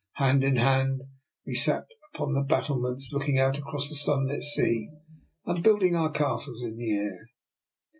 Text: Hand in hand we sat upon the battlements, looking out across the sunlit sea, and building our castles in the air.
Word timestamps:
Hand 0.13 0.43
in 0.43 0.55
hand 0.55 1.03
we 1.45 1.53
sat 1.53 1.85
upon 2.11 2.33
the 2.33 2.41
battlements, 2.41 3.11
looking 3.13 3.37
out 3.37 3.59
across 3.59 3.87
the 3.87 3.95
sunlit 3.95 4.41
sea, 4.41 4.89
and 5.45 5.63
building 5.63 5.95
our 5.95 6.09
castles 6.09 6.63
in 6.63 6.75
the 6.75 6.91
air. 6.97 7.27